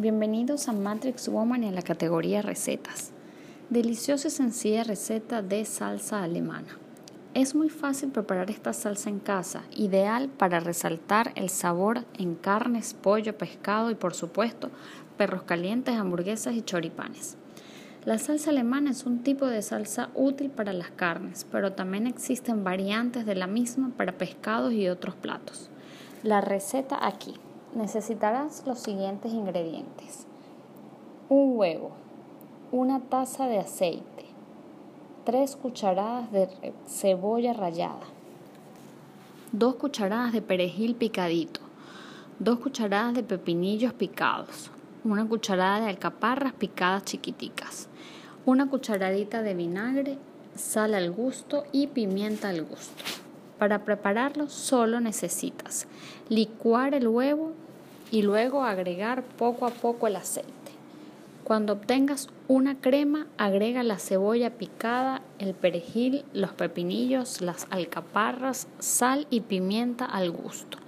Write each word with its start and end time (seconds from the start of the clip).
Bienvenidos 0.00 0.68
a 0.68 0.72
Matrix 0.72 1.28
Woman 1.28 1.64
en 1.64 1.74
la 1.74 1.82
categoría 1.82 2.40
recetas. 2.40 3.10
Deliciosa 3.68 4.28
y 4.28 4.30
sencilla 4.30 4.84
receta 4.84 5.42
de 5.42 5.64
salsa 5.64 6.22
alemana. 6.22 6.78
Es 7.34 7.56
muy 7.56 7.68
fácil 7.68 8.12
preparar 8.12 8.48
esta 8.48 8.72
salsa 8.72 9.10
en 9.10 9.18
casa, 9.18 9.64
ideal 9.74 10.28
para 10.28 10.60
resaltar 10.60 11.32
el 11.34 11.48
sabor 11.48 12.04
en 12.16 12.36
carnes, 12.36 12.94
pollo, 12.94 13.36
pescado 13.36 13.90
y 13.90 13.96
por 13.96 14.14
supuesto 14.14 14.70
perros 15.16 15.42
calientes, 15.42 15.96
hamburguesas 15.96 16.54
y 16.54 16.62
choripanes. 16.62 17.36
La 18.04 18.18
salsa 18.18 18.50
alemana 18.50 18.92
es 18.92 19.04
un 19.04 19.24
tipo 19.24 19.46
de 19.46 19.62
salsa 19.62 20.10
útil 20.14 20.48
para 20.48 20.72
las 20.72 20.92
carnes, 20.92 21.44
pero 21.50 21.72
también 21.72 22.06
existen 22.06 22.62
variantes 22.62 23.26
de 23.26 23.34
la 23.34 23.48
misma 23.48 23.90
para 23.96 24.16
pescados 24.16 24.72
y 24.74 24.88
otros 24.88 25.16
platos. 25.16 25.70
La 26.22 26.40
receta 26.40 27.04
aquí 27.04 27.34
necesitarás 27.74 28.62
los 28.66 28.78
siguientes 28.78 29.32
ingredientes. 29.32 30.26
Un 31.28 31.56
huevo, 31.56 31.90
una 32.72 33.00
taza 33.00 33.46
de 33.46 33.58
aceite, 33.58 34.24
tres 35.24 35.56
cucharadas 35.56 36.30
de 36.32 36.48
cebolla 36.86 37.52
rallada, 37.52 38.06
dos 39.52 39.76
cucharadas 39.76 40.32
de 40.32 40.42
perejil 40.42 40.94
picadito, 40.94 41.60
dos 42.38 42.58
cucharadas 42.58 43.14
de 43.14 43.22
pepinillos 43.22 43.92
picados, 43.92 44.70
una 45.04 45.26
cucharada 45.26 45.80
de 45.80 45.90
alcaparras 45.90 46.52
picadas 46.52 47.04
chiquiticas, 47.04 47.88
una 48.46 48.68
cucharadita 48.68 49.42
de 49.42 49.54
vinagre, 49.54 50.18
sal 50.54 50.94
al 50.94 51.10
gusto 51.10 51.64
y 51.72 51.88
pimienta 51.88 52.48
al 52.48 52.64
gusto. 52.64 53.04
Para 53.58 53.84
prepararlo 53.84 54.48
solo 54.48 55.00
necesitas 55.00 55.88
licuar 56.28 56.94
el 56.94 57.08
huevo 57.08 57.52
y 58.10 58.22
luego 58.22 58.62
agregar 58.62 59.24
poco 59.24 59.66
a 59.66 59.70
poco 59.70 60.06
el 60.06 60.16
aceite. 60.16 60.52
Cuando 61.42 61.72
obtengas 61.72 62.28
una 62.46 62.78
crema, 62.78 63.26
agrega 63.36 63.82
la 63.82 63.98
cebolla 63.98 64.50
picada, 64.50 65.22
el 65.38 65.54
perejil, 65.54 66.24
los 66.34 66.52
pepinillos, 66.52 67.40
las 67.40 67.66
alcaparras, 67.70 68.68
sal 68.78 69.26
y 69.30 69.40
pimienta 69.40 70.04
al 70.04 70.30
gusto, 70.30 70.78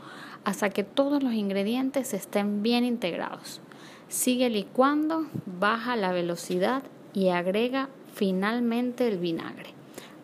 hasta 0.45 0.71
que 0.71 0.85
todos 0.85 1.23
los 1.23 1.33
ingredientes 1.33 2.15
estén 2.15 2.63
bien 2.63 2.85
integrados. 2.85 3.61
Sigue 4.09 4.51
licuando, 4.51 5.27
baja 5.59 5.97
la 5.97 6.13
velocidad 6.13 6.83
y 7.15 7.29
agrega 7.29 7.89
finalmente 8.15 9.09
el 9.09 9.19
vinagre, 9.19 9.71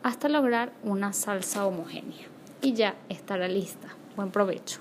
hasta 0.03 0.29
lograr 0.29 0.73
una 0.85 1.13
salsa 1.13 1.67
homogénea 1.67 2.36
y 2.67 2.73
ya 2.73 2.97
estará 3.09 3.47
lista. 3.47 3.87
Buen 4.17 4.33
provecho. 4.33 4.81